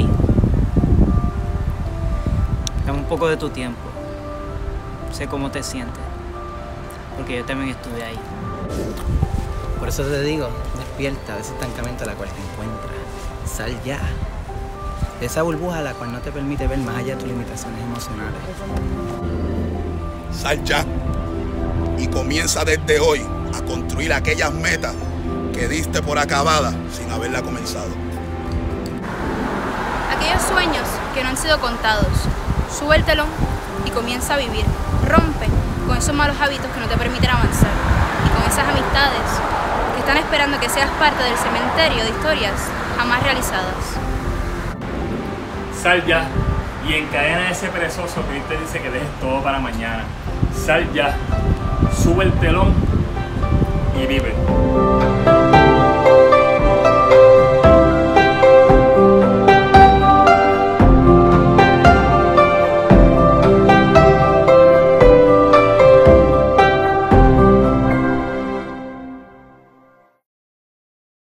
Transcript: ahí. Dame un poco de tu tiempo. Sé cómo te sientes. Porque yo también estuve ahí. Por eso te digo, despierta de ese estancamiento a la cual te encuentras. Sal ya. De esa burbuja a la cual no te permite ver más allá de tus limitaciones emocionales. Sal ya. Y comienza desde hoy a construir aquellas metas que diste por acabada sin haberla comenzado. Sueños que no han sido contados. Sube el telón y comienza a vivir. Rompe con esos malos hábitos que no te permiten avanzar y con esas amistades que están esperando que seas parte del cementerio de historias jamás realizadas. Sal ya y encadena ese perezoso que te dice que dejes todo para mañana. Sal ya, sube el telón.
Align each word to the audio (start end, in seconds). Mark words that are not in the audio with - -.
ahí. 0.00 0.08
Dame 2.86 2.98
un 2.98 3.04
poco 3.04 3.28
de 3.28 3.36
tu 3.36 3.50
tiempo. 3.50 3.80
Sé 5.12 5.26
cómo 5.26 5.50
te 5.50 5.62
sientes. 5.62 6.02
Porque 7.16 7.38
yo 7.38 7.44
también 7.44 7.70
estuve 7.70 8.02
ahí. 8.02 8.18
Por 9.78 9.88
eso 9.88 10.02
te 10.02 10.22
digo, 10.22 10.48
despierta 10.76 11.34
de 11.34 11.40
ese 11.40 11.52
estancamiento 11.52 12.04
a 12.04 12.08
la 12.08 12.14
cual 12.14 12.28
te 12.28 12.40
encuentras. 12.40 12.92
Sal 13.46 13.76
ya. 13.84 14.00
De 15.20 15.26
esa 15.26 15.42
burbuja 15.42 15.78
a 15.78 15.82
la 15.82 15.94
cual 15.94 16.12
no 16.12 16.20
te 16.20 16.32
permite 16.32 16.66
ver 16.66 16.78
más 16.78 16.96
allá 16.96 17.14
de 17.14 17.20
tus 17.20 17.28
limitaciones 17.28 17.80
emocionales. 17.82 18.40
Sal 20.32 20.62
ya. 20.64 20.84
Y 21.98 22.06
comienza 22.06 22.64
desde 22.64 23.00
hoy 23.00 23.20
a 23.54 23.62
construir 23.64 24.12
aquellas 24.12 24.52
metas 24.52 24.94
que 25.52 25.68
diste 25.68 26.00
por 26.00 26.18
acabada 26.18 26.72
sin 26.92 27.10
haberla 27.10 27.42
comenzado. 27.42 27.88
Sueños 30.48 30.88
que 31.14 31.22
no 31.22 31.30
han 31.30 31.36
sido 31.36 31.60
contados. 31.60 32.06
Sube 32.76 32.96
el 32.96 33.04
telón 33.04 33.28
y 33.84 33.90
comienza 33.90 34.34
a 34.34 34.36
vivir. 34.36 34.64
Rompe 35.06 35.46
con 35.86 35.96
esos 35.96 36.14
malos 36.14 36.36
hábitos 36.40 36.70
que 36.72 36.80
no 36.80 36.86
te 36.86 36.96
permiten 36.96 37.30
avanzar 37.30 37.70
y 38.26 38.28
con 38.30 38.42
esas 38.50 38.68
amistades 38.68 39.26
que 39.94 40.00
están 40.00 40.16
esperando 40.16 40.58
que 40.58 40.68
seas 40.68 40.90
parte 40.98 41.22
del 41.22 41.36
cementerio 41.36 42.04
de 42.04 42.10
historias 42.10 42.54
jamás 42.96 43.22
realizadas. 43.22 43.98
Sal 45.80 46.04
ya 46.06 46.26
y 46.86 46.94
encadena 46.94 47.50
ese 47.50 47.68
perezoso 47.68 48.22
que 48.28 48.40
te 48.40 48.60
dice 48.60 48.80
que 48.80 48.90
dejes 48.90 49.08
todo 49.20 49.42
para 49.42 49.58
mañana. 49.58 50.04
Sal 50.54 50.92
ya, 50.92 51.16
sube 52.02 52.24
el 52.24 52.32
telón. 52.34 52.89